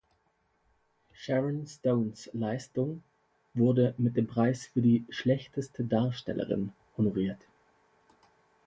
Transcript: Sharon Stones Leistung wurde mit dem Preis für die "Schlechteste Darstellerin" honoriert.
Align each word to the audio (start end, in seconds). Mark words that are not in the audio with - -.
Sharon 1.13 1.67
Stones 1.67 2.27
Leistung 2.33 3.03
wurde 3.53 3.93
mit 3.99 4.17
dem 4.17 4.25
Preis 4.25 4.65
für 4.65 4.81
die 4.81 5.05
"Schlechteste 5.11 5.83
Darstellerin" 5.83 6.73
honoriert. 6.97 7.45